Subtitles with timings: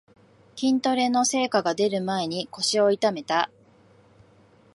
[0.55, 3.51] 筋トレの成果がでる前に腰を痛めた